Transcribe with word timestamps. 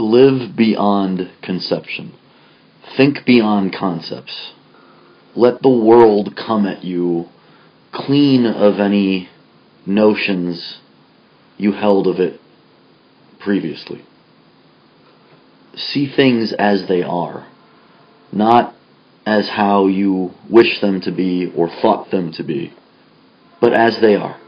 Live 0.00 0.56
beyond 0.56 1.30
conception. 1.42 2.14
Think 2.96 3.26
beyond 3.26 3.74
concepts. 3.74 4.54
Let 5.36 5.60
the 5.60 5.68
world 5.68 6.34
come 6.34 6.64
at 6.64 6.82
you 6.82 7.28
clean 7.92 8.46
of 8.46 8.80
any 8.80 9.28
notions 9.84 10.78
you 11.58 11.72
held 11.72 12.06
of 12.06 12.18
it 12.18 12.40
previously. 13.40 14.02
See 15.76 16.06
things 16.06 16.54
as 16.54 16.88
they 16.88 17.02
are, 17.02 17.46
not 18.32 18.74
as 19.26 19.50
how 19.50 19.86
you 19.86 20.32
wish 20.48 20.80
them 20.80 21.02
to 21.02 21.12
be 21.12 21.52
or 21.54 21.68
thought 21.68 22.10
them 22.10 22.32
to 22.32 22.42
be, 22.42 22.72
but 23.60 23.74
as 23.74 24.00
they 24.00 24.16
are. 24.16 24.39